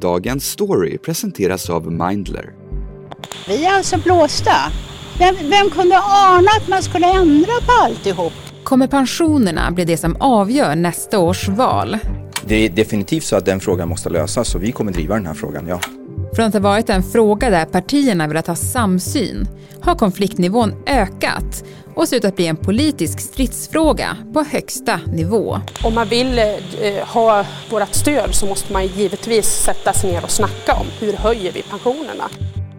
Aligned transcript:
Dagens 0.00 0.50
story 0.50 0.98
presenteras 0.98 1.70
av 1.70 1.92
Mindler. 1.92 2.52
Vi 3.48 3.64
är 3.64 3.72
alltså 3.72 3.98
blåsta. 3.98 4.54
Vem, 5.18 5.34
vem 5.34 5.70
kunde 5.70 5.98
ana 5.98 6.48
att 6.60 6.68
man 6.68 6.82
skulle 6.82 7.06
ändra 7.06 7.52
på 7.66 7.72
alltihop? 7.82 8.32
Kommer 8.64 8.86
pensionerna 8.86 9.70
bli 9.70 9.84
det 9.84 9.96
som 9.96 10.16
avgör 10.20 10.76
nästa 10.76 11.18
års 11.18 11.48
val? 11.48 11.98
Det 12.46 12.54
är 12.54 12.68
definitivt 12.68 13.24
så 13.24 13.36
att 13.36 13.46
den 13.46 13.60
frågan 13.60 13.88
måste 13.88 14.10
lösas 14.10 14.54
och 14.54 14.62
vi 14.62 14.72
kommer 14.72 14.92
driva 14.92 15.14
den 15.14 15.26
här 15.26 15.34
frågan, 15.34 15.66
ja. 15.68 15.80
Från 16.36 16.46
att 16.46 16.52
ha 16.54 16.60
varit 16.60 16.90
en 16.90 17.02
fråga 17.02 17.50
där 17.50 17.64
partierna 17.64 18.26
velat 18.26 18.46
ha 18.46 18.54
samsyn 18.54 19.48
har 19.80 19.94
konfliktnivån 19.94 20.74
ökat 20.86 21.64
och 21.94 22.08
ser 22.08 22.16
ut 22.16 22.24
att 22.24 22.36
bli 22.36 22.46
en 22.46 22.56
politisk 22.56 23.20
stridsfråga 23.20 24.16
på 24.32 24.42
högsta 24.42 25.00
nivå. 25.06 25.60
Om 25.84 25.94
man 25.94 26.08
vill 26.08 26.38
eh, 26.38 27.06
ha 27.06 27.44
vårt 27.70 27.94
stöd 27.94 28.34
så 28.34 28.46
måste 28.46 28.72
man 28.72 28.86
givetvis 28.86 29.46
sätta 29.46 29.92
sig 29.92 30.12
ner 30.12 30.24
och 30.24 30.30
snacka 30.30 30.72
om 30.74 30.86
hur 31.00 31.12
höjer 31.12 31.52
vi 31.52 31.62
pensionerna. 31.62 32.24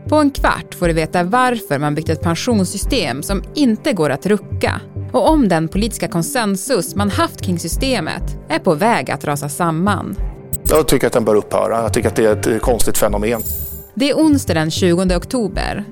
På 0.10 0.16
en 0.16 0.32
kvart 0.32 0.76
får 0.76 0.88
du 0.88 0.94
veta 0.94 1.24
varför 1.24 1.80
man 1.80 1.96
byggt 1.96 2.10
ett 2.10 2.22
pensionssystem 2.22 3.24
som 3.24 3.44
inte 3.56 3.94
går 3.94 4.10
att 4.10 4.26
rucka 4.26 4.82
och 5.14 5.30
om 5.30 5.48
den 5.48 5.68
politiska 5.68 6.08
konsensus 6.08 6.96
man 6.96 7.10
haft 7.10 7.42
kring 7.42 7.60
systemet 7.60 8.38
är 8.50 8.60
på 8.60 8.76
väg 8.76 9.12
att 9.12 9.26
rasa 9.26 9.50
samman. 9.50 10.16
Jag 10.64 10.88
tycker 10.88 11.08
att 11.08 11.14
den 11.14 11.26
bör 11.26 11.36
upphöra. 11.36 11.82
Jag 11.82 11.94
tycker 11.94 12.10
att 12.10 12.16
det 12.16 12.26
är 12.26 12.34
ett 12.34 12.48
eh, 12.48 12.58
konstigt 12.58 12.98
fenomen. 12.98 13.42
Det 13.94 14.10
är 14.10 14.14
onsdag 14.14 14.54
den 14.54 14.72
20 14.72 15.16
oktober. 15.16 15.84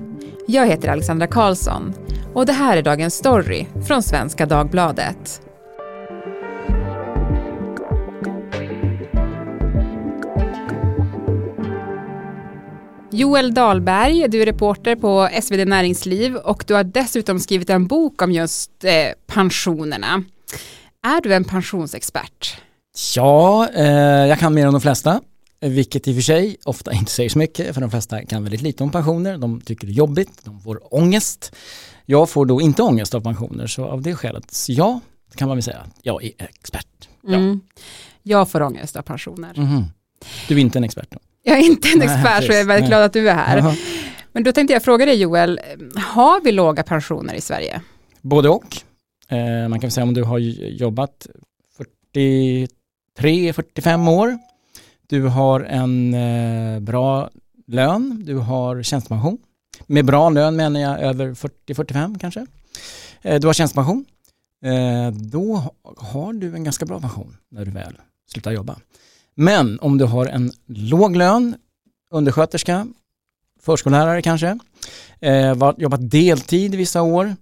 Jag 0.46 0.66
heter 0.66 0.88
Alexandra 0.88 1.26
Karlsson 1.26 1.94
och 2.34 2.46
det 2.46 2.52
här 2.52 2.76
är 2.76 2.82
dagens 2.82 3.14
story 3.14 3.66
från 3.86 4.02
Svenska 4.02 4.46
Dagbladet. 4.46 5.40
Joel 13.10 13.54
Dahlberg, 13.54 14.28
du 14.28 14.42
är 14.42 14.46
reporter 14.46 14.96
på 14.96 15.28
SvD 15.42 15.68
Näringsliv 15.68 16.36
och 16.36 16.64
du 16.66 16.74
har 16.74 16.84
dessutom 16.84 17.40
skrivit 17.40 17.70
en 17.70 17.86
bok 17.86 18.22
om 18.22 18.32
just 18.32 18.84
eh, 18.84 18.92
pensionerna. 19.26 20.24
Är 21.06 21.20
du 21.20 21.34
en 21.34 21.44
pensionsexpert? 21.44 22.60
Ja, 23.16 23.68
eh, 23.74 24.26
jag 24.26 24.38
kan 24.38 24.54
mer 24.54 24.66
än 24.66 24.72
de 24.72 24.80
flesta, 24.80 25.20
vilket 25.60 26.08
i 26.08 26.12
och 26.12 26.14
för 26.14 26.22
sig 26.22 26.56
ofta 26.64 26.92
inte 26.92 27.10
säger 27.10 27.30
så 27.30 27.38
mycket, 27.38 27.74
för 27.74 27.80
de 27.80 27.90
flesta 27.90 28.24
kan 28.24 28.42
väldigt 28.42 28.62
lite 28.62 28.82
om 28.82 28.90
pensioner, 28.90 29.38
de 29.38 29.60
tycker 29.60 29.86
det 29.86 29.92
är 29.92 29.94
jobbigt, 29.94 30.44
de 30.44 30.60
får 30.60 30.94
ångest. 30.94 31.56
Jag 32.06 32.30
får 32.30 32.46
då 32.46 32.60
inte 32.60 32.82
ångest 32.82 33.14
av 33.14 33.20
pensioner, 33.20 33.66
så 33.66 33.84
av 33.84 34.02
det 34.02 34.14
skälet, 34.14 34.64
ja, 34.68 35.00
kan 35.34 35.48
man 35.48 35.56
väl 35.56 35.62
säga, 35.62 35.86
jag 36.02 36.24
är 36.24 36.32
expert. 36.38 37.08
Ja. 37.22 37.34
Mm. 37.34 37.60
Jag 38.22 38.48
får 38.48 38.62
ångest 38.62 38.96
av 38.96 39.02
pensioner. 39.02 39.52
Mhm. 39.56 39.84
Du 40.48 40.54
är 40.54 40.58
inte 40.58 40.78
en 40.78 40.84
expert 40.84 41.10
då? 41.10 41.18
Jag 41.42 41.58
är 41.58 41.62
inte 41.62 41.88
en 41.88 42.02
expert 42.02 42.24
Nej, 42.24 42.46
så 42.46 42.52
jag 42.52 42.60
är 42.60 42.64
väldigt 42.64 42.82
nej. 42.82 42.88
glad 42.88 43.02
att 43.02 43.12
du 43.12 43.28
är 43.28 43.34
här. 43.34 43.58
Jaha. 43.58 43.76
Men 44.32 44.44
då 44.44 44.52
tänkte 44.52 44.72
jag 44.72 44.84
fråga 44.84 45.06
dig 45.06 45.14
Joel, 45.14 45.60
har 45.96 46.40
vi 46.40 46.52
låga 46.52 46.82
pensioner 46.82 47.34
i 47.34 47.40
Sverige? 47.40 47.80
Både 48.20 48.48
och. 48.48 48.76
Eh, 49.28 49.68
man 49.68 49.80
kan 49.80 49.90
säga 49.90 50.04
om 50.04 50.14
du 50.14 50.22
har 50.22 50.38
jobbat 50.38 51.26
43-45 53.18 54.10
år, 54.10 54.38
du 55.06 55.22
har 55.22 55.60
en 55.60 56.14
eh, 56.14 56.80
bra 56.80 57.30
lön, 57.66 58.22
du 58.26 58.36
har 58.36 58.82
tjänstepension. 58.82 59.38
Med 59.86 60.04
bra 60.04 60.30
lön 60.30 60.56
menar 60.56 60.80
jag 60.80 61.00
över 61.00 61.34
40-45 61.34 62.18
kanske. 62.18 62.46
Eh, 63.22 63.40
du 63.40 63.46
har 63.46 63.54
tjänstepension. 63.54 64.04
Eh, 64.64 65.10
då 65.10 65.74
har 65.96 66.32
du 66.32 66.54
en 66.54 66.64
ganska 66.64 66.86
bra 66.86 67.00
pension 67.00 67.36
när 67.50 67.64
du 67.64 67.70
väl 67.70 67.94
slutar 68.32 68.52
jobba. 68.52 68.76
Men 69.34 69.80
om 69.80 69.98
du 69.98 70.04
har 70.04 70.26
en 70.26 70.52
låg 70.66 71.16
lön, 71.16 71.54
undersköterska, 72.10 72.86
förskollärare 73.60 74.22
kanske, 74.22 74.58
eh, 75.20 75.54
var, 75.54 75.74
jobbat 75.78 76.10
deltid 76.10 76.74
vissa 76.74 77.02
år, 77.02 77.36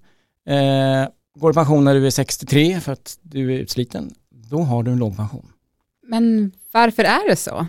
eh, 0.46 1.08
går 1.38 1.50
i 1.50 1.54
pension 1.54 1.84
när 1.84 1.94
du 1.94 2.06
är 2.06 2.10
63 2.10 2.80
för 2.80 2.92
att 2.92 3.18
du 3.22 3.54
är 3.54 3.58
utsliten, 3.58 4.14
då 4.30 4.62
har 4.62 4.82
du 4.82 4.90
en 4.90 4.98
låg 4.98 5.16
pension. 5.16 5.51
Men 6.02 6.52
varför 6.72 7.04
är 7.04 7.28
det 7.28 7.36
så? 7.36 7.66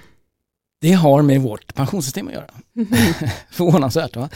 Det 0.81 0.91
har 0.93 1.21
med 1.21 1.41
vårt 1.41 1.73
pensionssystem 1.73 2.27
att 2.27 2.33
göra. 2.33 2.47
Förvånansvärt 3.51 4.15
va? 4.15 4.29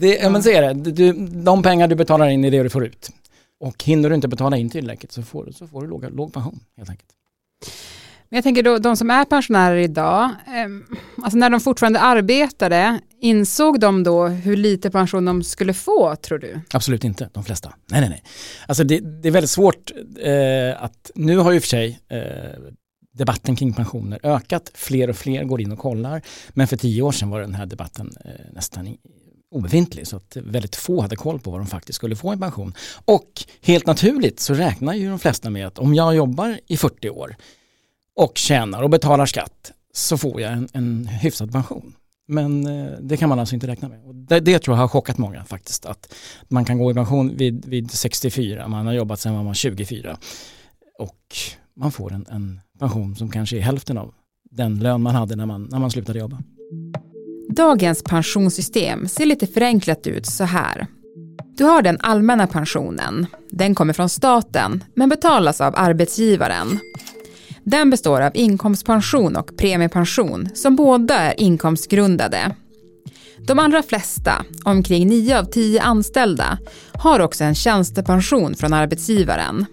Det, 0.00 0.14
ja. 0.16 0.30
men 0.30 0.42
så 0.42 0.50
är 0.50 0.62
det, 0.74 0.90
du, 0.92 1.12
de 1.26 1.62
pengar 1.62 1.88
du 1.88 1.94
betalar 1.94 2.28
in 2.28 2.44
är 2.44 2.50
det 2.50 2.62
du 2.62 2.70
får 2.70 2.84
ut. 2.84 3.10
Och 3.60 3.84
hinner 3.84 4.08
du 4.08 4.14
inte 4.14 4.28
betala 4.28 4.56
in 4.56 4.70
tillräckligt 4.70 5.12
så 5.12 5.22
får, 5.22 5.44
du- 5.44 5.52
så 5.52 5.66
får 5.66 5.82
du 5.82 5.88
låg, 5.88 6.04
låg 6.16 6.32
pension 6.32 6.60
helt 6.76 6.90
enkelt. 6.90 7.08
Men 8.28 8.36
jag 8.36 8.44
tänker 8.44 8.62
då, 8.62 8.78
de 8.78 8.96
som 8.96 9.10
är 9.10 9.24
pensionärer 9.24 9.76
idag, 9.76 10.24
eh, 10.24 10.94
alltså 11.24 11.38
när 11.38 11.50
de 11.50 11.60
fortfarande 11.60 12.00
arbetade, 12.00 13.00
insåg 13.20 13.80
de 13.80 14.02
då 14.02 14.26
hur 14.26 14.56
lite 14.56 14.90
pension 14.90 15.24
de 15.24 15.42
skulle 15.42 15.74
få 15.74 16.16
tror 16.16 16.38
du? 16.38 16.60
Absolut 16.74 17.04
inte, 17.04 17.28
de 17.32 17.44
flesta. 17.44 17.74
Nej, 17.86 18.00
nej, 18.00 18.10
nej. 18.10 18.22
Alltså 18.66 18.84
det, 18.84 19.00
det 19.22 19.28
är 19.28 19.32
väldigt 19.32 19.50
svårt 19.50 19.90
eh, 20.22 20.82
att, 20.84 21.10
nu 21.14 21.36
har 21.38 21.52
ju 21.52 21.60
för 21.60 21.68
sig 21.68 22.00
eh, 22.08 22.18
debatten 23.20 23.56
kring 23.56 23.72
pensioner 23.72 24.18
ökat, 24.22 24.70
fler 24.74 25.10
och 25.10 25.16
fler 25.16 25.44
går 25.44 25.60
in 25.60 25.72
och 25.72 25.78
kollar, 25.78 26.22
men 26.48 26.66
för 26.66 26.76
tio 26.76 27.02
år 27.02 27.12
sedan 27.12 27.30
var 27.30 27.40
den 27.40 27.54
här 27.54 27.66
debatten 27.66 28.12
eh, 28.24 28.30
nästan 28.52 28.96
obefintlig, 29.50 30.06
så 30.06 30.16
att 30.16 30.36
väldigt 30.36 30.76
få 30.76 31.00
hade 31.00 31.16
koll 31.16 31.40
på 31.40 31.50
vad 31.50 31.60
de 31.60 31.66
faktiskt 31.66 31.96
skulle 31.96 32.16
få 32.16 32.34
i 32.34 32.36
pension. 32.36 32.74
Och 33.04 33.30
helt 33.62 33.86
naturligt 33.86 34.40
så 34.40 34.54
räknar 34.54 34.94
ju 34.94 35.08
de 35.08 35.18
flesta 35.18 35.50
med 35.50 35.66
att 35.66 35.78
om 35.78 35.94
jag 35.94 36.14
jobbar 36.14 36.60
i 36.66 36.76
40 36.76 37.10
år 37.10 37.36
och 38.16 38.38
tjänar 38.38 38.82
och 38.82 38.90
betalar 38.90 39.26
skatt 39.26 39.72
så 39.92 40.18
får 40.18 40.40
jag 40.40 40.52
en, 40.52 40.68
en 40.72 41.06
hyfsad 41.06 41.52
pension. 41.52 41.94
Men 42.28 42.66
eh, 42.66 42.92
det 43.00 43.16
kan 43.16 43.28
man 43.28 43.38
alltså 43.38 43.54
inte 43.54 43.66
räkna 43.66 43.88
med. 43.88 44.04
Och 44.04 44.14
det, 44.14 44.40
det 44.40 44.58
tror 44.58 44.76
jag 44.76 44.82
har 44.82 44.88
chockat 44.88 45.18
många 45.18 45.44
faktiskt. 45.44 45.86
Att 45.86 46.14
man 46.48 46.64
kan 46.64 46.78
gå 46.78 46.90
i 46.90 46.94
pension 46.94 47.36
vid, 47.36 47.66
vid 47.66 47.90
64, 47.90 48.68
man 48.68 48.86
har 48.86 48.92
jobbat 48.92 49.20
sedan 49.20 49.34
man 49.34 49.46
var 49.46 49.54
24. 49.54 50.18
Och 50.98 51.36
man 51.76 51.92
får 51.92 52.12
en, 52.12 52.26
en 52.30 52.60
pension 52.80 53.16
som 53.16 53.30
kanske 53.30 53.56
är 53.56 53.60
hälften 53.60 53.98
av 53.98 54.14
den 54.50 54.78
lön 54.78 55.02
man 55.02 55.14
hade 55.14 55.36
när 55.36 55.46
man, 55.46 55.68
när 55.70 55.78
man 55.78 55.90
slutade 55.90 56.18
jobba. 56.18 56.38
Dagens 57.56 58.02
pensionssystem 58.02 59.08
ser 59.08 59.26
lite 59.26 59.46
förenklat 59.46 60.06
ut 60.06 60.26
så 60.26 60.44
här. 60.44 60.86
Du 61.56 61.64
har 61.64 61.82
den 61.82 61.98
allmänna 62.00 62.46
pensionen. 62.46 63.26
Den 63.50 63.74
kommer 63.74 63.92
från 63.92 64.08
staten 64.08 64.84
men 64.94 65.08
betalas 65.08 65.60
av 65.60 65.74
arbetsgivaren. 65.76 66.78
Den 67.64 67.90
består 67.90 68.20
av 68.20 68.30
inkomstpension 68.34 69.36
och 69.36 69.56
premiepension 69.56 70.48
som 70.54 70.76
båda 70.76 71.18
är 71.18 71.40
inkomstgrundade. 71.40 72.54
De 73.38 73.58
allra 73.58 73.82
flesta, 73.82 74.44
omkring 74.64 75.08
9 75.08 75.38
av 75.38 75.44
10 75.44 75.82
anställda, 75.82 76.58
har 76.92 77.20
också 77.20 77.44
en 77.44 77.54
tjänstepension 77.54 78.54
från 78.54 78.72
arbetsgivaren. 78.72 79.66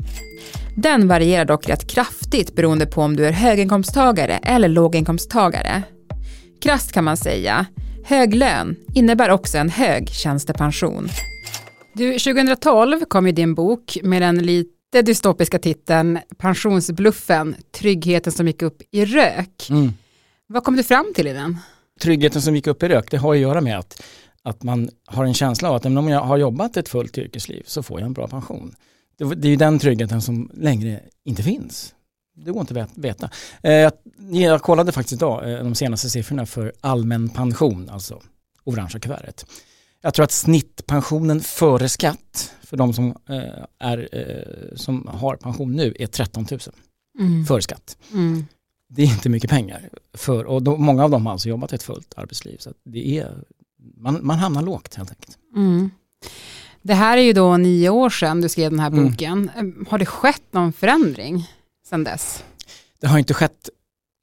Den 0.75 1.07
varierar 1.07 1.45
dock 1.45 1.69
rätt 1.69 1.87
kraftigt 1.87 2.16
beroende 2.55 2.85
på 2.85 3.01
om 3.01 3.15
du 3.15 3.25
är 3.25 3.31
höginkomsttagare 3.31 4.37
eller 4.37 4.67
låginkomsttagare. 4.67 5.83
Krasst 6.61 6.91
kan 6.91 7.03
man 7.03 7.17
säga, 7.17 7.65
hög 8.03 8.35
lön 8.35 8.75
innebär 8.95 9.29
också 9.29 9.57
en 9.57 9.69
hög 9.69 10.09
tjänstepension. 10.09 11.09
Du, 11.93 12.19
2012 12.19 13.05
kom 13.05 13.25
ju 13.27 13.31
din 13.31 13.55
bok 13.55 13.97
med 14.03 14.21
den 14.21 14.37
lite 14.37 15.01
dystopiska 15.01 15.59
titeln 15.59 16.19
Pensionsbluffen, 16.37 17.55
tryggheten 17.71 18.33
som 18.33 18.47
gick 18.47 18.61
upp 18.61 18.81
i 18.91 19.05
rök. 19.05 19.67
Mm. 19.69 19.93
Vad 20.47 20.63
kom 20.63 20.75
du 20.75 20.83
fram 20.83 21.13
till 21.15 21.27
i 21.27 21.33
den? 21.33 21.57
Tryggheten 22.01 22.41
som 22.41 22.55
gick 22.55 22.67
upp 22.67 22.83
i 22.83 22.87
rök, 22.87 23.11
det 23.11 23.17
har 23.17 23.33
att 23.33 23.39
göra 23.39 23.61
med 23.61 23.79
att, 23.79 24.03
att 24.43 24.63
man 24.63 24.89
har 25.05 25.25
en 25.25 25.33
känsla 25.33 25.69
av 25.69 25.75
att 25.75 25.85
om 25.85 26.09
jag 26.09 26.21
har 26.21 26.37
jobbat 26.37 26.77
ett 26.77 26.89
fullt 26.89 27.17
yrkesliv 27.17 27.63
så 27.65 27.83
får 27.83 27.99
jag 27.99 28.07
en 28.07 28.13
bra 28.13 28.27
pension. 28.27 28.75
Det, 29.17 29.35
det 29.35 29.47
är 29.47 29.49
ju 29.49 29.55
den 29.55 29.79
tryggheten 29.79 30.21
som 30.21 30.51
längre 30.53 30.99
inte 31.25 31.43
finns. 31.43 31.93
Det 32.45 32.51
går 32.51 32.61
inte 32.61 32.81
att 32.83 32.97
veta. 32.97 33.29
Eh, 33.63 33.89
Jag, 34.31 34.61
kollade 34.61 34.91
faktiskt 34.91 35.13
idag 35.13 35.51
eh, 35.53 35.63
de 35.63 35.75
senaste 35.75 36.09
siffrorna 36.09 36.45
för 36.45 36.73
allmän 36.81 37.29
pension, 37.29 37.89
alltså 37.89 38.21
orangea 38.63 38.99
kuvertet. 38.99 39.45
Jag 40.01 40.13
tror 40.13 40.23
att 40.23 40.31
snittpensionen 40.31 41.39
före 41.41 41.89
skatt 41.89 42.53
för 42.61 42.77
de 42.77 42.93
som, 42.93 43.07
eh, 43.29 43.63
är, 43.79 44.09
som 44.75 45.07
har 45.13 45.35
pension 45.35 45.71
nu 45.75 45.95
är 45.99 46.07
13 46.07 46.47
000 46.51 46.59
före 47.47 47.61
skatt. 47.61 47.97
Mm. 48.13 48.45
Det 48.89 49.01
är 49.01 49.05
inte 49.05 49.29
mycket 49.29 49.49
pengar. 49.49 49.89
För, 50.13 50.45
och 50.45 50.63
då, 50.63 50.77
många 50.77 51.03
av 51.03 51.09
dem 51.09 51.25
har 51.25 51.33
alltså 51.33 51.49
jobbat 51.49 51.73
ett 51.73 51.83
fullt 51.83 52.13
arbetsliv. 52.17 52.57
Så 52.59 52.73
det 52.85 53.17
är, 53.17 53.31
man, 53.97 54.19
man 54.21 54.37
hamnar 54.39 54.61
lågt 54.61 54.95
helt 54.95 55.09
enkelt. 55.09 55.37
Mm. 55.55 55.89
Det 56.81 56.93
här 56.93 57.17
är 57.17 57.21
ju 57.21 57.33
då 57.33 57.57
nio 57.57 57.89
år 57.89 58.09
sedan 58.09 58.41
du 58.41 58.49
skrev 58.49 58.71
den 58.71 58.79
här 58.79 58.87
Mm. 58.87 59.05
boken. 59.11 59.51
Eh, 59.57 59.89
Har 59.89 59.97
det 59.97 60.05
skett 60.05 60.43
någon 60.51 60.73
förändring 60.73 61.47
sedan 61.89 62.03
dess? 62.03 62.43
Det 63.01 63.07
har 63.07 63.19
inte 63.19 63.33
skett 63.33 63.69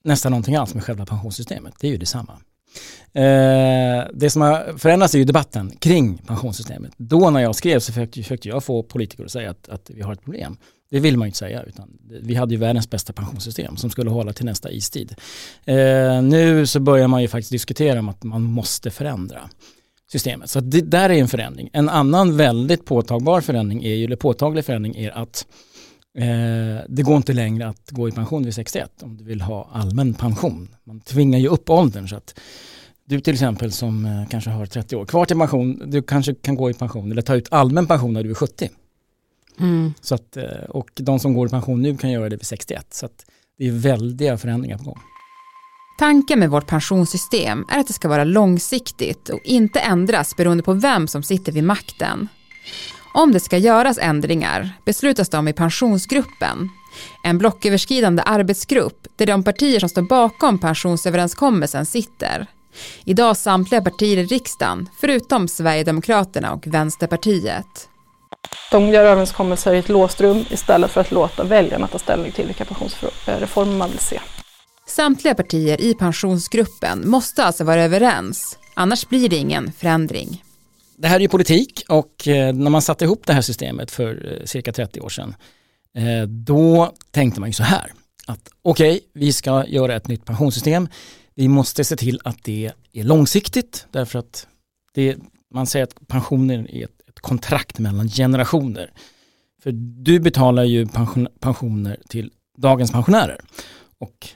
nästan 0.04 0.32
någonting 0.32 0.56
alls 0.56 0.74
med 0.74 0.84
själva 0.84 1.06
pensionssystemet. 1.06 1.74
Det 1.80 1.86
är 1.86 1.90
ju 1.90 1.96
detsamma. 1.96 2.32
Eh, 3.12 4.04
det 4.14 4.30
som 4.30 4.42
har 4.42 4.78
förändrats 4.78 5.14
är 5.14 5.18
ju 5.18 5.24
debatten 5.24 5.70
kring 5.70 6.18
pensionssystemet. 6.18 6.92
Då 6.96 7.30
när 7.30 7.40
jag 7.40 7.54
skrev 7.54 7.80
så 7.80 7.92
försökte, 7.92 8.22
försökte 8.22 8.48
jag 8.48 8.64
få 8.64 8.82
politiker 8.82 9.24
att 9.24 9.30
säga 9.30 9.50
att, 9.50 9.68
att 9.68 9.90
vi 9.90 10.02
har 10.02 10.12
ett 10.12 10.24
problem. 10.24 10.56
Det 10.90 11.00
vill 11.00 11.16
man 11.16 11.26
ju 11.26 11.28
inte 11.28 11.38
säga 11.38 11.62
utan 11.62 11.98
vi 12.22 12.34
hade 12.34 12.54
ju 12.54 12.60
världens 12.60 12.90
bästa 12.90 13.12
pensionssystem 13.12 13.76
som 13.76 13.90
skulle 13.90 14.10
hålla 14.10 14.32
till 14.32 14.44
nästa 14.44 14.70
istid. 14.70 15.14
Eh, 15.64 16.22
nu 16.22 16.66
så 16.66 16.80
börjar 16.80 17.08
man 17.08 17.22
ju 17.22 17.28
faktiskt 17.28 17.52
diskutera 17.52 17.98
om 17.98 18.08
att 18.08 18.22
man 18.22 18.42
måste 18.42 18.90
förändra 18.90 19.50
systemet. 20.12 20.50
Så 20.50 20.60
det 20.60 20.80
där 20.80 21.10
är 21.10 21.14
en 21.14 21.28
förändring. 21.28 21.70
En 21.72 21.88
annan 21.88 22.36
väldigt 22.36 22.84
påtagbar 22.84 23.40
förändring 23.40 23.84
är 23.84 23.94
ju, 23.94 24.04
eller 24.04 24.16
påtaglig 24.16 24.64
förändring 24.64 24.96
är 24.96 25.10
att 25.10 25.46
eh, 26.18 26.84
det 26.88 27.02
går 27.02 27.16
inte 27.16 27.32
längre 27.32 27.68
att 27.68 27.90
gå 27.90 28.08
i 28.08 28.12
pension 28.12 28.44
vid 28.44 28.54
61 28.54 29.02
om 29.02 29.16
du 29.16 29.24
vill 29.24 29.40
ha 29.40 29.70
allmän 29.72 30.14
pension. 30.14 30.68
Man 30.84 31.00
tvingar 31.00 31.38
ju 31.38 31.48
upp 31.48 31.70
åldern 31.70 32.08
så 32.08 32.16
att 32.16 32.40
du 33.06 33.20
till 33.20 33.32
exempel 33.32 33.72
som 33.72 34.04
eh, 34.04 34.28
kanske 34.30 34.50
har 34.50 34.66
30 34.66 34.96
år 34.96 35.06
kvar 35.06 35.24
till 35.24 35.38
pension, 35.38 35.82
du 35.90 36.02
kanske 36.02 36.34
kan 36.34 36.54
gå 36.54 36.70
i 36.70 36.74
pension 36.74 37.12
eller 37.12 37.22
ta 37.22 37.34
ut 37.34 37.52
allmän 37.52 37.86
pension 37.86 38.12
när 38.12 38.22
du 38.22 38.30
är 38.30 38.34
70. 38.34 38.70
Mm. 39.60 39.94
Så 40.00 40.14
att, 40.14 40.36
eh, 40.36 40.44
och 40.68 40.90
de 40.94 41.18
som 41.18 41.34
går 41.34 41.46
i 41.46 41.50
pension 41.50 41.82
nu 41.82 41.96
kan 41.96 42.10
göra 42.10 42.28
det 42.28 42.36
vid 42.36 42.46
61. 42.46 42.86
Så 42.94 43.06
att 43.06 43.26
det 43.58 43.66
är 43.66 43.72
väldiga 43.72 44.38
förändringar 44.38 44.78
på 44.78 44.84
gång. 44.84 44.98
Tanken 45.98 46.38
med 46.38 46.50
vårt 46.50 46.66
pensionssystem 46.66 47.64
är 47.70 47.78
att 47.78 47.86
det 47.86 47.92
ska 47.92 48.08
vara 48.08 48.24
långsiktigt 48.24 49.28
och 49.28 49.40
inte 49.44 49.80
ändras 49.80 50.36
beroende 50.36 50.62
på 50.62 50.72
vem 50.72 51.08
som 51.08 51.22
sitter 51.22 51.52
vid 51.52 51.64
makten. 51.64 52.28
Om 53.16 53.32
det 53.32 53.40
ska 53.40 53.58
göras 53.58 53.98
ändringar 53.98 54.70
beslutas 54.84 55.28
de 55.28 55.48
i 55.48 55.52
pensionsgruppen, 55.52 56.70
en 57.24 57.38
blocköverskridande 57.38 58.22
arbetsgrupp 58.26 59.06
där 59.16 59.26
de 59.26 59.42
partier 59.42 59.80
som 59.80 59.88
står 59.88 60.02
bakom 60.02 60.58
pensionsöverenskommelsen 60.58 61.86
sitter. 61.86 62.46
Idag 63.04 63.36
samtliga 63.36 63.82
partier 63.82 64.16
i 64.16 64.24
riksdagen, 64.24 64.88
förutom 65.00 65.48
Sverigedemokraterna 65.48 66.52
och 66.52 66.66
Vänsterpartiet. 66.66 67.88
De 68.70 68.88
gör 68.88 69.04
överenskommelser 69.04 69.74
i 69.74 69.78
ett 69.78 69.88
låst 69.88 70.20
rum 70.20 70.44
istället 70.50 70.90
för 70.90 71.00
att 71.00 71.10
låta 71.10 71.44
väljarna 71.44 71.86
ta 71.86 71.98
ställning 71.98 72.32
till 72.32 72.46
vilka 72.46 72.64
pensionsreformer 72.64 73.76
man 73.76 73.90
vill 73.90 73.98
se. 73.98 74.20
Samtliga 74.86 75.34
partier 75.34 75.80
i 75.80 75.94
pensionsgruppen 75.94 77.10
måste 77.10 77.44
alltså 77.44 77.64
vara 77.64 77.82
överens, 77.82 78.58
annars 78.74 79.08
blir 79.08 79.28
det 79.28 79.36
ingen 79.36 79.72
förändring. 79.72 80.43
Det 80.96 81.08
här 81.08 81.16
är 81.16 81.20
ju 81.20 81.28
politik 81.28 81.82
och 81.88 82.28
eh, 82.28 82.54
när 82.54 82.70
man 82.70 82.82
satte 82.82 83.04
ihop 83.04 83.26
det 83.26 83.32
här 83.32 83.42
systemet 83.42 83.90
för 83.90 84.38
eh, 84.40 84.44
cirka 84.44 84.72
30 84.72 85.00
år 85.00 85.08
sedan 85.08 85.34
eh, 85.96 86.28
då 86.28 86.92
tänkte 87.10 87.40
man 87.40 87.48
ju 87.48 87.52
så 87.52 87.62
här 87.62 87.92
att 88.26 88.48
okej, 88.62 88.96
okay, 88.96 89.00
vi 89.12 89.32
ska 89.32 89.66
göra 89.66 89.96
ett 89.96 90.08
nytt 90.08 90.24
pensionssystem. 90.24 90.88
Vi 91.34 91.48
måste 91.48 91.84
se 91.84 91.96
till 91.96 92.20
att 92.24 92.38
det 92.42 92.72
är 92.92 93.04
långsiktigt 93.04 93.86
därför 93.90 94.18
att 94.18 94.46
det, 94.94 95.16
man 95.54 95.66
säger 95.66 95.84
att 95.84 96.08
pensioner 96.08 96.74
är 96.74 96.84
ett, 96.84 97.00
ett 97.08 97.20
kontrakt 97.20 97.78
mellan 97.78 98.08
generationer. 98.08 98.90
För 99.62 99.72
du 100.04 100.20
betalar 100.20 100.64
ju 100.64 100.86
pension, 100.86 101.28
pensioner 101.40 101.98
till 102.08 102.30
dagens 102.58 102.92
pensionärer 102.92 103.40
och 103.98 104.28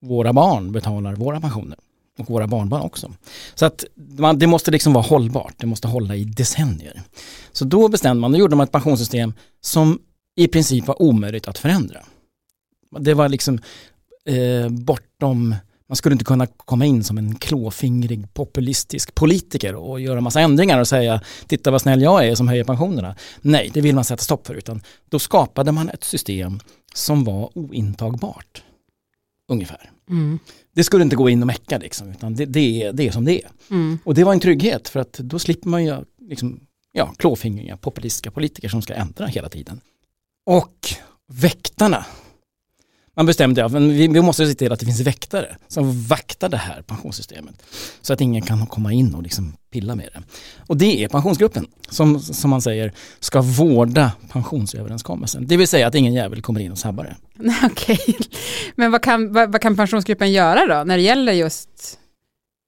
våra 0.00 0.32
barn 0.32 0.72
betalar 0.72 1.14
våra 1.14 1.40
pensioner 1.40 1.78
och 2.18 2.30
våra 2.30 2.46
barnbarn 2.46 2.82
också. 2.82 3.12
Så 3.54 3.66
att 3.66 3.84
man, 4.18 4.38
det 4.38 4.46
måste 4.46 4.70
liksom 4.70 4.92
vara 4.92 5.04
hållbart, 5.04 5.54
det 5.56 5.66
måste 5.66 5.88
hålla 5.88 6.16
i 6.16 6.24
decennier. 6.24 7.02
Så 7.52 7.64
då 7.64 7.88
bestämde 7.88 8.20
man, 8.20 8.32
då 8.32 8.38
gjorde 8.38 8.56
man 8.56 8.64
ett 8.64 8.72
pensionssystem 8.72 9.32
som 9.60 9.98
i 10.36 10.48
princip 10.48 10.86
var 10.86 11.02
omöjligt 11.02 11.48
att 11.48 11.58
förändra. 11.58 12.04
Det 12.98 13.14
var 13.14 13.28
liksom 13.28 13.58
eh, 14.24 14.68
bortom, 14.68 15.54
man 15.88 15.96
skulle 15.96 16.12
inte 16.12 16.24
kunna 16.24 16.46
komma 16.46 16.84
in 16.84 17.04
som 17.04 17.18
en 17.18 17.34
klåfingrig 17.34 18.34
populistisk 18.34 19.14
politiker 19.14 19.74
och 19.74 20.00
göra 20.00 20.20
massa 20.20 20.40
ändringar 20.40 20.80
och 20.80 20.88
säga 20.88 21.20
titta 21.46 21.70
vad 21.70 21.82
snäll 21.82 22.02
jag 22.02 22.26
är 22.26 22.34
som 22.34 22.48
höjer 22.48 22.64
pensionerna. 22.64 23.16
Nej, 23.40 23.70
det 23.74 23.80
vill 23.80 23.94
man 23.94 24.04
sätta 24.04 24.22
stopp 24.22 24.46
för 24.46 24.54
utan 24.54 24.82
då 25.10 25.18
skapade 25.18 25.72
man 25.72 25.88
ett 25.88 26.04
system 26.04 26.60
som 26.94 27.24
var 27.24 27.50
ointagbart 27.54 28.62
ungefär. 29.48 29.90
Mm. 30.10 30.38
Det 30.74 30.84
skulle 30.84 31.04
inte 31.04 31.16
gå 31.16 31.28
in 31.28 31.40
och 31.42 31.46
mecka 31.46 31.78
liksom, 31.78 32.10
utan 32.10 32.34
det, 32.34 32.46
det, 32.46 32.82
är, 32.82 32.92
det 32.92 33.08
är 33.08 33.10
som 33.10 33.24
det 33.24 33.44
är. 33.44 33.50
Mm. 33.70 33.98
Och 34.04 34.14
det 34.14 34.24
var 34.24 34.32
en 34.32 34.40
trygghet 34.40 34.88
för 34.88 35.00
att 35.00 35.12
då 35.12 35.38
slipper 35.38 35.68
man 35.68 35.84
ju 35.84 35.96
liksom, 36.20 36.60
ja, 36.92 37.14
klåfingriga 37.16 37.76
populistiska 37.76 38.30
politiker 38.30 38.68
som 38.68 38.82
ska 38.82 38.94
ändra 38.94 39.26
hela 39.26 39.48
tiden. 39.48 39.80
Och 40.46 40.88
väktarna. 41.28 42.06
Man 43.16 43.26
bestämde 43.26 43.64
att 43.64 43.72
vi, 43.72 44.08
vi 44.08 44.22
måste 44.22 44.46
se 44.46 44.54
till 44.54 44.72
att 44.72 44.80
det 44.80 44.86
finns 44.86 45.00
väktare 45.00 45.56
som 45.68 46.02
vaktar 46.02 46.48
det 46.48 46.56
här 46.56 46.82
pensionssystemet. 46.82 47.62
Så 48.00 48.12
att 48.12 48.20
ingen 48.20 48.42
kan 48.42 48.66
komma 48.66 48.92
in 48.92 49.14
och 49.14 49.22
liksom 49.22 49.56
pilla 49.70 49.94
med 49.94 50.08
det. 50.14 50.22
Och 50.66 50.76
det 50.76 51.04
är 51.04 51.08
pensionsgruppen 51.08 51.66
som, 51.88 52.20
som 52.20 52.50
man 52.50 52.62
säger 52.62 52.92
ska 53.20 53.40
vårda 53.40 54.12
pensionsöverenskommelsen. 54.32 55.46
Det 55.46 55.56
vill 55.56 55.68
säga 55.68 55.86
att 55.86 55.94
ingen 55.94 56.12
jävel 56.12 56.42
kommer 56.42 56.60
in 56.60 56.72
och 56.72 56.78
sabbar 56.78 57.04
det. 57.04 57.16
Okej, 57.72 58.16
men 58.74 58.92
vad 58.92 59.02
kan, 59.02 59.32
vad, 59.32 59.52
vad 59.52 59.60
kan 59.60 59.76
pensionsgruppen 59.76 60.32
göra 60.32 60.78
då 60.78 60.84
när 60.84 60.96
det 60.96 61.02
gäller 61.02 61.32
just 61.32 61.98